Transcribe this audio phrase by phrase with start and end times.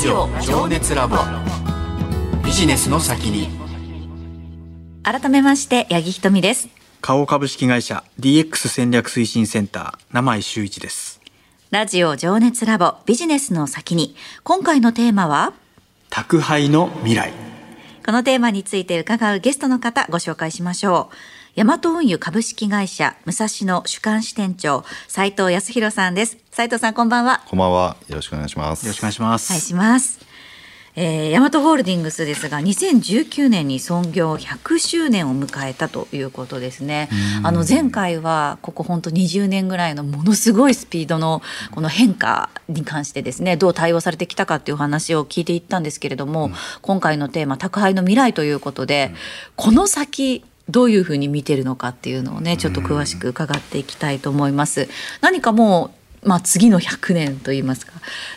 [0.00, 1.18] ジオ情熱ラボ。
[2.42, 3.50] ビジネスの先に。
[5.02, 6.70] 改めまして八木ひとみです。
[7.02, 11.20] 花王株式会社 DX 戦略推進センター名井修一です。
[11.70, 14.16] ラジオ情熱ラボビジネスの先に。
[14.42, 15.52] 今回のテーマは？
[16.08, 17.34] 宅配の未来。
[18.02, 21.14] このテーマについて伺うゲストの方ご紹介しましょう
[21.56, 26.38] 大和運輸株式会社武蔵野主幹支店長斉藤康弘さんです。
[26.52, 27.42] 斉藤さんこんばんは。
[27.48, 27.96] こんばんは。
[28.06, 28.86] よろしくお願いします。
[28.86, 29.50] よろしくお願いします。
[29.50, 30.20] お願いします。
[30.94, 37.08] えー、ヤマトホールディングスですが2019年に創業100周年を迎えたということですね。
[37.42, 41.42] あの前回はここ本当20年ぐらいのものすごいスピードの
[41.72, 49.16] この変化に関してですねどう対応されてきたかっていう話を聞いていったんですけれども、うん、今回のテーマ宅配の未来ということで、うん、
[49.56, 54.88] この先どういうふうに見てるのかっていうのをねちょっと詳しく伺っていきたいと思います。
[55.20, 57.92] 何かもうまあ、次の100年といいますか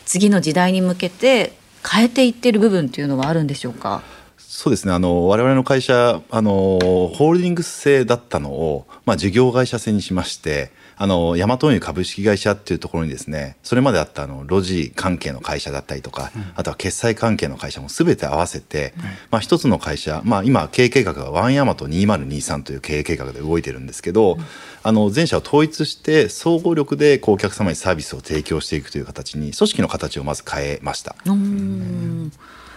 [0.06, 1.54] 次の時代に向けて
[1.86, 4.04] 変えていってる部分っていうのはあるんでしょうか？
[4.38, 4.94] そうですね。
[4.94, 10.72] あの我々の会社あのホールディングス製だったのを、まあ、事業会社製にしまして
[11.04, 24.46] あのヤマト運輸株式会社っていうところにですねそれまであったあのロジ関係の会社だったりとか、うん、あとは決済関係の会社も全て合わせて、うん、まあ、一つの会社、まあ、今経営計画がワンヤマト2023という経営計画で動いてるんですけど、うん、
[24.82, 31.18] あの全社を統一して総合力でお客様にサービスを提供していくという形に組織の形をまず変えました。
[31.26, 32.32] うん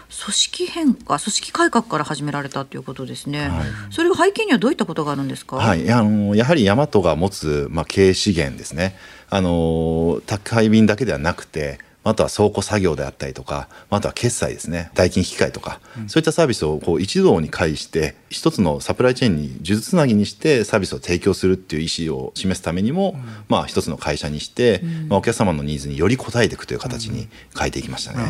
[0.08, 8.96] 組織変化組織改革から始められたということですね、はい、それが背景にはどういったことがあるんですか、はい、あのやはり大和が持つ、まあ、経営資源ですね。
[9.28, 14.90] あの宅配便だけではなくてあとは倉庫作業であったりとかあとは決済ですね。
[14.94, 28.24] 代金引換とか、うん、そういったサービスをこう一堂に会して一つのサプライチェーンに数珠つなぎにしてサービスを提供するっていう意思を示すためにも、うん、まあ一つの会社にして、うん、まあ、お客様のニーズにより応えていくという形に変えていきましたね。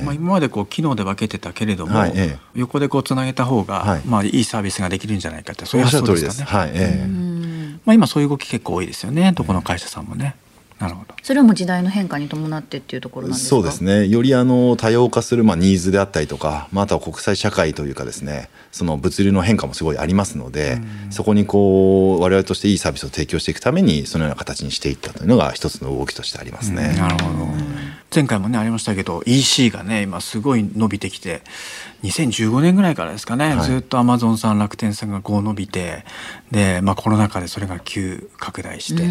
[0.00, 4.02] えまあ、今までこう機能で分けてたけれども、はいええ、横でこうつなげた方が、はい。
[4.04, 6.44] まあ、いいサービスができるんじゃないかってそういう発想です。
[6.44, 6.58] かね。
[6.60, 7.06] はいええ。
[7.84, 9.32] まあ、今そういう動き結構多いですよね。
[9.32, 10.36] どこの会社さんもね。
[10.78, 11.14] なるほど。
[11.22, 14.06] それはもう時代の変化に伴ってっていうところなんですそうですね。
[14.06, 20.80] よりあの多様化するまあニーズであったりとか、まあ、あとは国際社会というかですねその物流の変化もすごいありますので、
[21.10, 26.94] そこにこう我々としていいサービスを提供していくためにそのような形にしていったというのが一つの動きとしてありますね。
[26.96, 27.46] なるほど
[28.14, 31.42] 前回もねありましたけど EC がね今すごい伸びてきて
[32.02, 36.04] 2015年ぐらいからですかね、はい、ずっとアマゾンさん楽天さんがこう伸びて
[36.50, 39.02] で、まあ、コロナ禍でそれが急拡大して、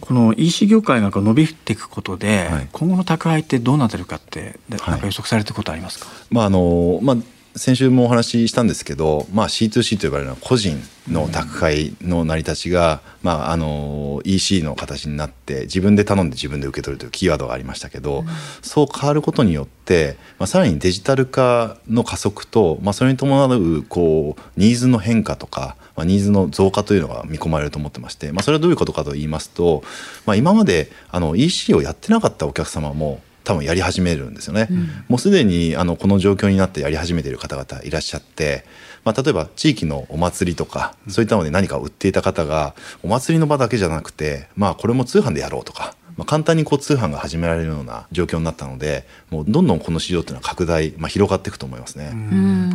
[0.00, 7.16] この EC 業界がこう伸びていくことで、はい、今後の宅配ってどうなってるかってなんか予測されてることありますか、まああのまあ
[7.56, 10.76] 先週もお話ししたんですけど、まあ、C2C と呼ばれるのは個人
[11.08, 18.26] の宅配の成り立ちが、まあ、あの EC の形になって自分で頼んで自分で受け取るというキーワードがありましたけど、うん、
[18.60, 29.84] そう変わることによって、まあ、さらにデジタル化の加速と、まあ、それに伴うこうニーズの変化とか、まあ、ニーズの増加というのが見込まれると思ってまして、まあ、それはどういうことかと言いますと、
[30.26, 34.68] まあ、今まであの EC をやってなかったお客様も多分やり始めるんですよね。
[34.70, 34.78] うん、
[35.08, 38.64] もうすでにあのこの状況になってやり始めている方々いらっしゃって、
[39.04, 45.94] まあ、例えば地域のお祭りとかそういったので何か売っていた方がお祭りの場だけじゃなくて、まあ、これも通販でやろうとか。
[46.16, 52.12] まあ、簡単にこう通販が始められるような状況になったのでもうどんどんこの市場っていうのは拡大、まあ、広がっていくと思いますね。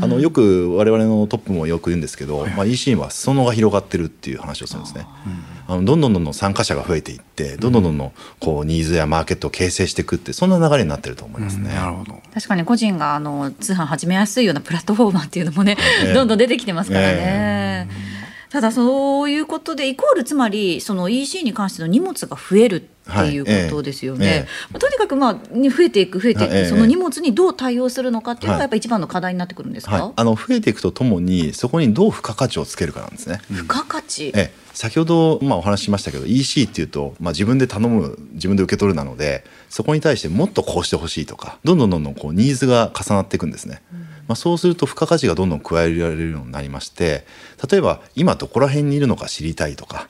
[0.01, 5.05] あのよく我々のトップもよく言うんですけど、まあ、EC は裾野が広がってるっていう話をするんですね。
[5.67, 11.69] あのどんどんどんどん参加者が増えていってどんどんどんどんこうニーズやマーケットを形成していくってそんな流れになってると思いますね。
[11.73, 17.15] なるほど確かに個人があの通販始めやすいようなプラットフォーマーっていうのもね、 えー、どんどん出てきてますからね。
[17.17, 18.19] えー
[18.49, 24.27] ただそういうことでイコールつまりその EC に関しての荷物が増えるっていうことですよね。
[24.27, 30.03] はいええ、とにかくまあ増えていく増えていく、え、その荷物にどう対応するのかっていうのがやっぱり一番の課題になってくるんですか？
[30.03, 33.41] はい、あの増えていくとともにそこにどう付加価値をつけるかなんですね。
[33.51, 34.31] 付加価値？
[34.35, 43.81] え先ほどまあお話ししましたけど EC っていうとまあ自分で頼む自分で受け取るなのでそこに対してもっとこうしてほしいとかどんどんどんどんこうニーズが重なっていくんですね。
[43.91, 47.25] うんまあ、そうすると付加価値がどんどん加えられるようになりまして
[47.67, 50.07] 例えば今どこら辺にいるのか知りたいとか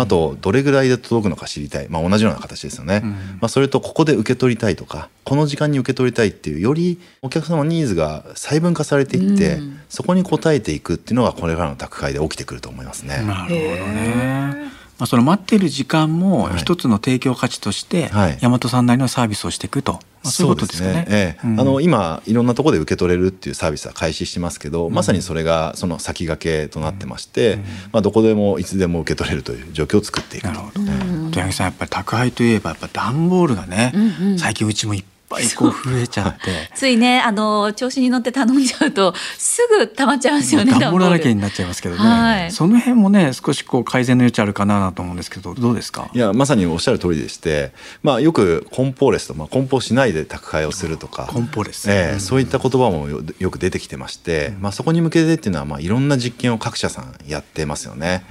[0.00, 13.22] あとどれぐらいで届くのか知りたい、まあ、同じような形ですよね、うん、まあ、それとここで受け取りたいとかこの時間に受け取りたいっていうよりお客様のニーズが細分化されていって、うん、そこに応えていくっていうのがこれからの宅配で起きてくると思いますね。
[13.26, 14.68] なるほどね。
[14.98, 21.06] まあ、その待ってる時間も一つの提供価値として、大和さんなりのサービスをしていくと、まあ、そういうことですね。
[21.08, 27.60] ええ、うん、あの今いろんなところで受け取れるっていうサービスは開始してますけど、まさにそれがその先駆けとなってまして、うん、
[27.92, 35.17] まあ、どこでもいつでも受け取れるという状況を作っていくなるほど、ね、うん、さんやっぱり宅配といえばやっぱ段ボールがね、うんうん、最近うちもいっぱい
[35.56, 36.70] こう増えちゃって。
[36.74, 42.52] ついねあの調子に乗って頼んじゃうとすぐ溜まっちゃいますよね段ボールだらけ段になっちゃいますけどね、はい。
[42.52, 46.08] その辺もね少しこう改善の余地あるかなと思うんですけどどうですか？
[46.14, 47.72] いやまさにおっしゃる通りでして、
[48.02, 51.28] まあ、よく梱包レスと、まあ、梱包しないで宅配をするとか。
[51.30, 51.90] 梱包レス。
[51.90, 58.24] ええうんそういった言葉もよよく出てきてまして、まあ、そこに向けてっていうのは、まあ、いろんな実験を各社さんやってますよね。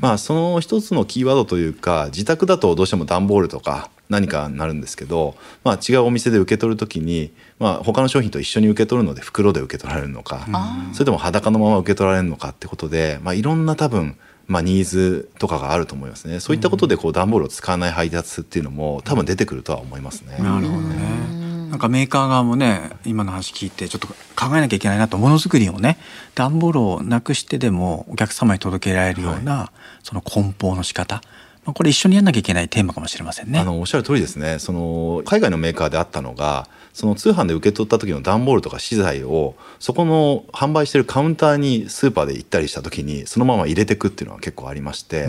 [0.00, 10.46] まあ、その一つのキーワードというか自宅だとどうしても段ボールとか何かになるんですけど、まあ、違うお店で受け取る時に、まあ、他の商品と一緒に受け取るので袋で受け取られるのか、
[10.92, 14.16] それとも裸のまま受け取られるのかってことで、まあ、いろんな多分
[14.48, 16.40] まあ、ニーズとかがあると思いますね。
[16.40, 20.36] そういったことでこう段ボールを使わない配達っていうのも多分出てくるとは思いますね。
[20.38, 21.42] なるほどね。
[21.70, 25.96] なんかメーカー側もね今の話聞いてちょっと考えなきゃいけないなとものづくりをね
[26.34, 29.72] 段ボールをなくしてでもお客様に届けられるような、
[30.02, 31.22] その梱包の仕方、
[31.64, 33.58] まあ、これ一緒にやんなきゃいけないテーマかもしれませんね。
[33.60, 45.28] あのおっしゃる通りですねその海外のメーカーであったのがその通販で受け取った時の段ボールとか資材をそこの販売してるカウンターにスーパーで行ったりした時にそのまま入れていくっていうのは結構ありまして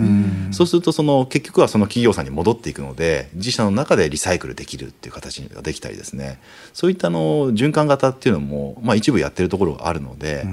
[0.52, 6.40] そうするとその結局はその企業さんに戻っていくので自社の中でリサイクルできるっていう形ができたりですね
[6.74, 10.46] そういったあの循環型っていうのも、まあ、一部やってるところがあるので、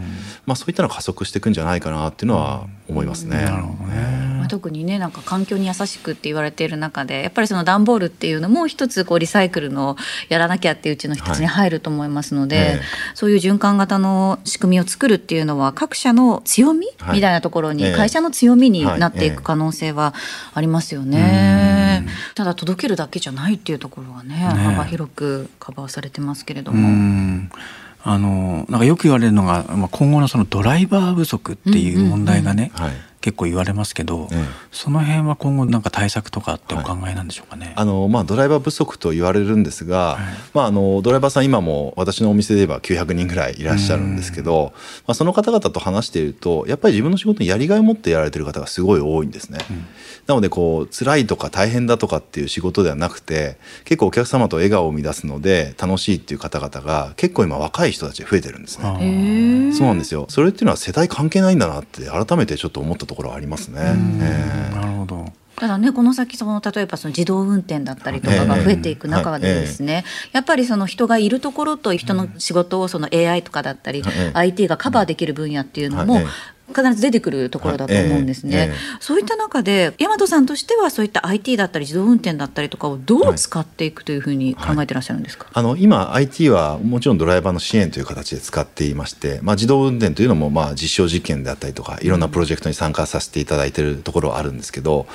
[0.46, 3.36] まあ、そういったのが加速していくんじゃないかなっていうのは思いますね。
[3.44, 4.39] なるほどね。
[4.50, 9.96] まあ、特にねなんか環境に優しくって言われている中でやっぱりその段ボールっていうのも一つこうリサイクルの
[10.28, 12.80] やらなきゃっていううちの一つに入ると思いますので、はいええ。
[13.14, 20.14] そういう循環型の仕組みを作るっていうのは各社の強み、はいみたいなところにええ会社の強みになっていく可能性は
[20.54, 22.06] ありますよね。
[22.34, 26.88] ただ届けるだけじゃないっていうところはね幅広くカバーされてますけれどうも。
[26.88, 27.50] ん。
[28.02, 34.44] あのなんかよく言われるのが、まあ、今後のそのドライバー不足っていう問題がね、はい結構言われますけど、ええ。
[34.72, 37.74] その辺は今後なんか対策とかってお考えなんでしょうかね？
[37.76, 40.18] あのまあ、ドライバー不足と言われるんですが、
[40.54, 44.72] まあ、あのドライバーさん今も私のお店で言えば900人ぐらいいらっしゃるんですけど、
[45.06, 49.58] まあ、その方々と話しているとやっぱり自分の仕事にやりがいを持ってやられてる方がすごい多いんですね。
[50.26, 59.04] なのでこう辛いとか大変だとかっていう仕事ではなくて結構お客様と笑顔を生み出すので楽しいっていう方々が結構今若い人たちで増えてるんですあね。
[59.04, 59.74] ー。
[59.74, 60.26] そうなんですよ。
[60.28, 63.80] それっていうのは世代関係ないんだなって改めてちょっと思ったところはありますね。
[64.20, 64.74] ええ。
[64.74, 65.32] なるほど。
[65.56, 74.32] ただねこの先その例えばその自動運転だったりとかが増えていく中でですね、やっぱりその人がいるところと人の仕事をその AI とかだったり、ええ。
[74.34, 76.24] IT がカバーできる分野っていうのもはい。
[76.24, 76.26] え
[76.70, 78.56] 必ず出てくるところだと思うんですね。
[78.56, 95.06] はいえええそういった中で大和さんとしてはそういった IT だったり自動運転だったりとかをどう使っていくというふうに考えてらっしゃるんですか、あの今 IT はもちろんドライバーの支援という形で使っていまして、まあ、自動運転というのもまあ実証実験であったりとかいろんなプロジェクトに参加させていただいているところはあるんですけど、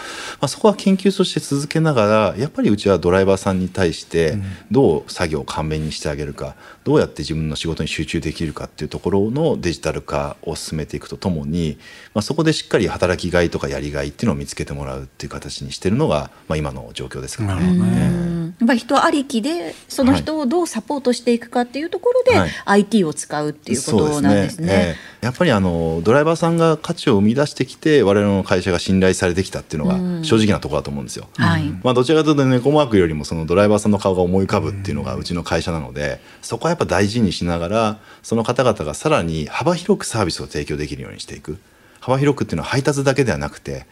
[0.42, 4.38] まあ、そこは研究として続けながらやっぱりうちはドライバーさんに対して
[4.72, 11.80] どう作業を簡便にしてあげるかどうやって自分の仕事に集中できるかっていうところのデジタル化を進めていくとともに、
[12.14, 18.35] まあ、そこでしっかり働きがいとかやりがいっていうのを見つけてもらうっていう形にしてるのが、まあ、今の状況ですからね。
[18.64, 22.50] っぱり人ありきでその人をどうサポートしていくかっていうところで、はい。
[22.66, 24.68] IT を使うっていうことなんですね。
[24.72, 31.28] ええやっぱりあのドライバーさんが価値を生み出してきて我々の会社が信頼されてきたっていうのが正直なところだと思うんですよ。
[31.36, 31.64] はい。
[31.84, 41.58] まあ、どちらかというと猫マークよりもそのドライバーさんの顔が思い浮かぶっていうのがうちの会社なのでそこはやっぱ大事にしながらその方々がさらに幅広くサービスを提供できるようにしていく。
[42.02, 43.88] 幅広くっていうのは配達だけではなくて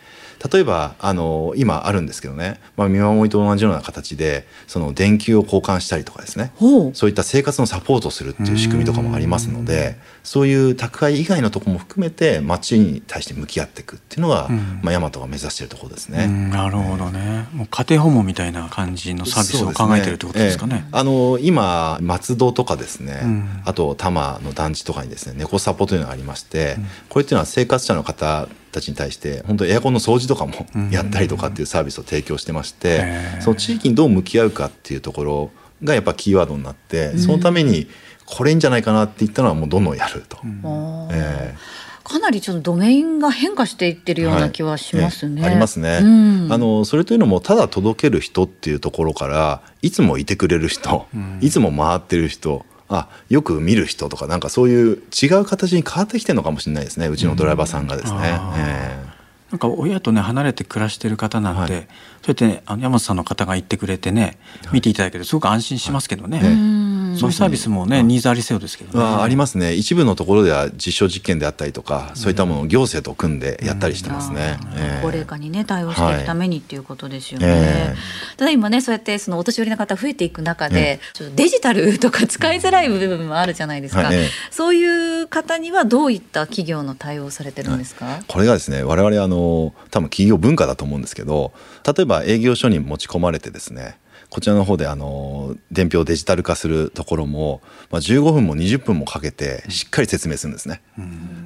[0.51, 6.51] 例えばあの今あるんですけどね、まあ、見守りと同じような形でその電球を交換したりとかですね。
[6.93, 14.49] そういった生活のサポートをするっていう仕組みとかもありますのでそういう宅配以外のところも含めて街に対して向き合っていくっていうのが、
[14.81, 16.25] まあ、ヤマトが目指しているところですね。
[16.25, 16.49] うん。
[16.49, 17.47] なるほどね。
[17.53, 20.71] もう家庭訪問みたいな感じのサービスを考えてるってことですかね。
[20.71, 20.87] そうええ。
[20.91, 23.61] あの今松戸とかですね、うん。
[23.65, 26.77] あと多摩の団地とかにですね猫サポというのがありまして、
[27.09, 33.05] これっていうのは生活者の方たちに対して本当エアコンの掃除とかもやったりとかっていうサービスを提供してまして、
[33.39, 35.51] その地域にどう向き合うかっていうところ
[35.83, 37.87] がやっぱキーワードになって、そのために
[38.25, 40.37] これいいんじゃないかなって言ったのはもうどんどんやると。
[40.37, 41.07] あー。
[41.11, 41.55] え
[42.03, 45.41] かなりちょっとドメインが変化していってるような気はしますね。
[45.41, 45.51] はいええ。
[45.51, 46.47] ありますね、うん。
[46.51, 51.07] あのそれというのもただ届ける人っていうところからいつもいてくれる人、
[51.39, 57.07] いつも回ってる人あよく見る人とかなんかそういう違う形に変わってきてるのかもしれないですね。
[57.07, 58.17] うちのドライバーさんがですね。
[58.19, 59.13] あーえ
[59.51, 61.87] なんか親とね離れて暮らしてる方なんて、はい。
[62.23, 64.37] そうやってねあの山本さんの方が言ってくれてね
[64.71, 66.39] 見ていただけるとすごく安心しますけどね。
[66.43, 66.51] ええ。
[66.51, 69.03] うんそういうサービスもね、ニーズありそうですけどね。
[69.03, 69.73] はありますね。
[69.73, 74.57] 一部のところでは実証実験であったりとか、そういったものを行政と組んでやったりしてますね。
[75.01, 77.47] 高齢化にね対応していくためにっていうことですよね。
[77.49, 77.95] え
[78.37, 84.03] ただ今ねそうやってそのお年寄りの方増えていく中で、ちょっとデジタルとか使いづらい部分もあるじゃないですか。
[84.03, 84.15] はい。
[84.15, 84.29] ええ。
[84.51, 88.21] そういう方にはどういった企業の対応をされてるんですか？
[88.27, 91.53] これがですね我々あの多分企業文化だと思うんですけど
[91.85, 93.97] 例えば営業所に持ち込まれてですね
[94.33, 97.61] こちらの方であの伝票をデジタル化するところも、
[97.91, 100.81] まあ、15分も20分もかけてしっかり説明するんですね。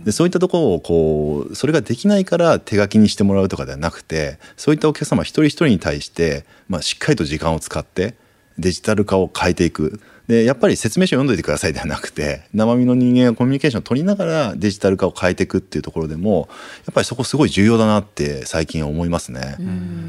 [0.05, 8.15] でそういったところをこうそれができないから手書きにしてもらうとかではなくてそういったお客様一人一人に対して、まあ、しっかりと時間を使って
[8.57, 9.99] デジタル化を変えていく。
[10.27, 16.49] でやっぱり説明書読んどいてくださいではなくて生身の人間がコミュニケーションを取りながらデジタル化を変えていくっていうところでも
[16.85, 19.55] やっぱりそこすごい重要だなって最近思いますね。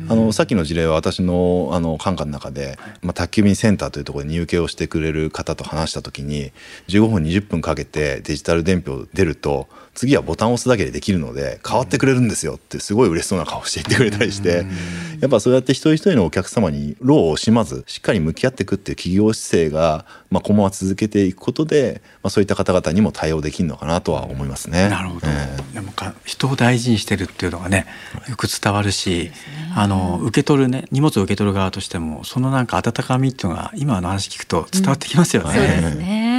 [0.09, 6.53] あのさっきの事例は私のあの管下の中で、まあ、宅急便センターというところで入受をしてくれる方と話した時に
[6.89, 12.55] 15分20分かけてデジタル伝票出ると次はボタンを押すだけでできるので変わってくれるんですよ。
[12.55, 14.65] ってすごい嬉しそうな顔して言ってくれたりして。
[15.21, 24.89] やっぱそうやって一人一人のお客様に労を惜しまずしっかり向き合っていくっていう企業姿勢が、まあ、今後は続けていくことで、まあ、そういった方々にも対応できるのかなとは思いますね。
[24.89, 25.75] なるほど、ええ。
[25.75, 27.87] でもか人を大事にしてるっていうのがね
[28.29, 29.33] よく伝わるし、
[29.75, 35.53] あの受け取るね荷物を受け取る側としてもそのなんか温かみっていうのが今の話聞くと伝わってきますよね。
[35.53, 36.38] そうですね。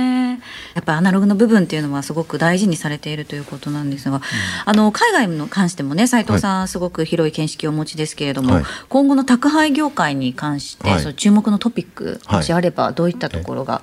[0.80, 4.22] やっぱアナログの部分っていうのはすごく大事にされているということなんですが、
[4.64, 11.00] あの海外に関してもね斉藤さん、すごく広い見識をお持ちですけれども、はい今後の宅配業界に関して、はい。
[11.02, 13.82] その注目のトピックはいもしあればどういったところが、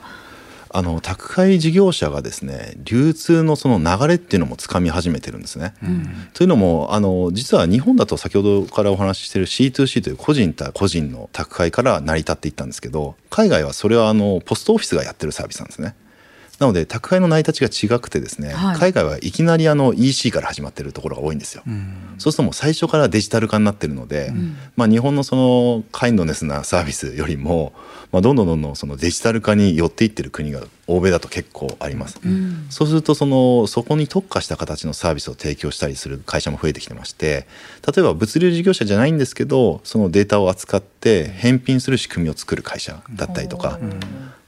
[0.70, 5.74] あの宅配事業者がですね流通のその流れっていうのもつかみ始めてるんですね。
[6.34, 15.94] というのもあの実は日本だと先ほどからお話ししている C2C という個人対個人の宅配から成り立っていったんですけど海外はそれはあのポストオフィスがやってるサービスなんですね。
[16.58, 18.76] なので宅配の成り立ちが違くてですね、はい。
[18.76, 21.62] 海外はいきなりあの EC から始まってるところが多いんですよ。
[22.18, 24.32] そうするともう最初からデジタル化になってるので、
[24.74, 27.72] まあ、日本のそのカインドネスなサービスよりも、
[28.10, 32.20] まあ、どんどんどんどんそのデジタル化に寄っていってる国が欧米だと結構あります。
[32.70, 37.46] そうするとそのそこに特化した形のサービスを提供したりする会社も増えてきてまして
[37.86, 43.78] 例えば物流事業者じゃないんですけどそのデータを扱って返品する仕組みを作る会社だったりとか、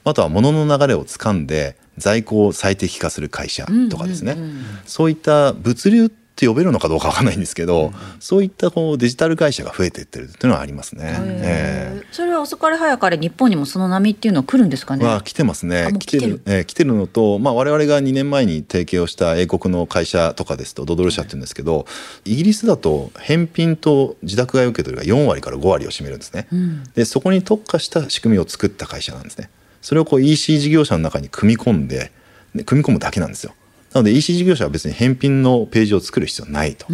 [0.09, 4.37] あとは物の流れをつかんで在庫を最適化する会社とかですね、
[4.85, 11.17] そういった物流って呼べるのかどうかわかんないんですけど、そういったこうデジタル会社が増えていってるっていうのはありますね。
[11.21, 15.03] えそれは遅かれ早かれ日本にもその波っていうのは来るんですかね？
[15.03, 16.21] えは来てますあね来てる。
[16.21, 21.85] 来てる、えー来てるのと、まあ、我々が2年前に提携をした英国の会社とかですとドドル社っていうんですけど、
[22.23, 26.47] イギリスだと返品と自宅買い受け取りが4割から5割を占めるんですね。
[26.95, 29.49] でそこに特化した仕組みを作った会社なんですね。
[29.81, 32.11] それをこう EC 事業者の中に組み込んで
[32.55, 33.53] で組み込むだけなんですよ。
[33.93, 36.85] なので EC 事業者は別に返品のページを作る必要ないと、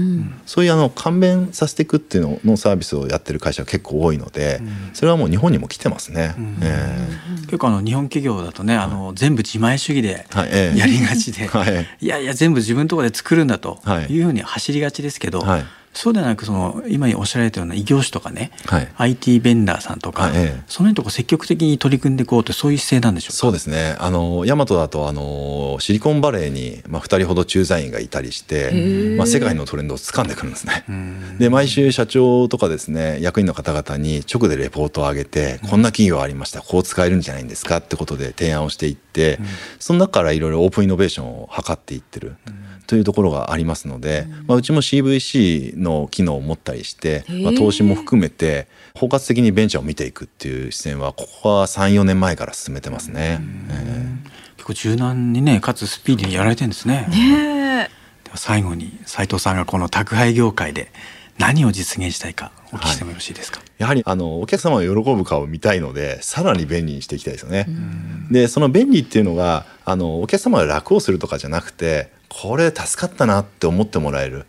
[0.46, 4.62] そういうあの簡便させていくっていうののサービスをやってる会社が結構多いので、
[4.94, 6.34] それはもう日本にも来てますね。
[6.62, 7.06] え
[7.48, 11.86] 結構あの日本企業だとねあの全部自前主義でやりがちで、はい。
[12.00, 14.06] いやいや全部自分のところで作るんだとはい。
[14.14, 15.66] いうふうに走りがちですけど、はい
[15.96, 18.92] そうではなくその今おっしゃられたような異業種とかね、はい。
[18.98, 20.64] IT ベンダーさんとか、はいええ。
[20.68, 23.34] その辺とこ積極的に取り組んでいこうとそういう姿勢なんでしょうか？
[23.38, 23.96] そうですね。
[23.98, 30.84] あのヤマトだとあのシリコンバレーに、まあ、2人ほど駐在員がいたりして、まあ、世界のトレンドを掴んでくるんですね。
[31.40, 39.05] で毎週社長とかですね役員の方々に直でレポートを上げて、こんな企業ありましたこう使えるんじゃないんですかってことで提案をしていって、
[39.80, 42.36] その中からいろいろオープンイノベーションを図っていってる。
[42.88, 53.40] というところがありますので、まあ、うちも CVC の機能を持ったりして、まあ、投資も含めて包括的にベンチャーを見ていくっていう視線はここは34年前から進めてますね。
[53.72, 57.08] え結構柔軟にねかつスピーディーにやられてるんですね。
[57.10, 57.90] ね
[58.24, 60.92] では最後に斉藤さんがこの宅配業界で
[61.38, 67.68] 何を実現したいかお聞きしてもよろしいですか、やはりあのお客様が喜ぶ顔を見たいのでさらに便利にしていきたいですよね。
[68.32, 74.46] でその便利っていうのがあのお客様が楽をするとかじゃなくてこれ助かったなって思ってもらえる。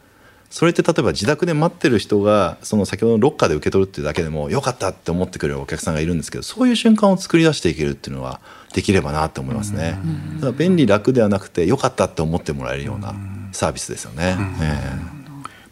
[0.49, 8.41] それって例えば自宅で待ってる人がその先ほどのロッカーで受け取るっていうだけでもよかったって思ってくれるお客さんがいるんですけどそういう瞬間を作り出していけるっていうのは
[8.73, 9.99] できればなって思いますね。
[10.37, 13.15] だから便利楽ではなくてよかったって思ってもらえるような
[13.53, 14.37] サービスですよね。
[14.61, 15.16] え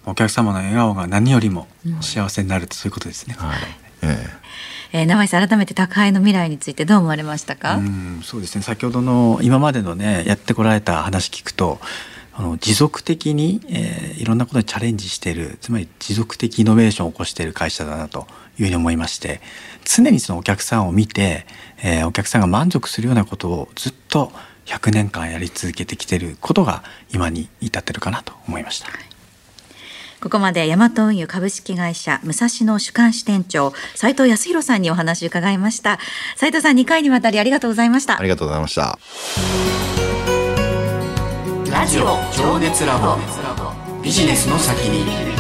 [0.07, 1.67] お客様の笑顔が何よりも
[2.01, 3.37] 幸せになるということですね。
[3.39, 3.57] えはい
[4.03, 4.27] え
[4.93, 7.77] ええー、名井さん改めて宅配の未来についてどう思われましたか？
[7.77, 11.81] うんそうですね先ほどの今までのねやってこられた話聞くと
[12.33, 18.27] あの持続的に、えーいろんなことにチャレンジしているつまり持続的イノベーションを起こしている会社だなと
[18.59, 19.41] いうふうに思いまして
[19.85, 21.47] 常にそのお客さんを見て、
[21.83, 24.31] えーお客さんが満足するようなことをずっと
[24.67, 28.89] 100年間やり続けてきてることが今に至ってるかなと思いました。
[30.25, 35.99] ここまでヤマト運輸株式会社武蔵野主幹支店長斉藤康弘さんにお話を伺いました。
[36.35, 38.19] 斉藤さん2回にわたりありがとうございました。
[38.19, 38.99] ありがとうございました。
[41.71, 43.19] ラジオ情熱ラボ。
[44.03, 45.34] ビジネスの先に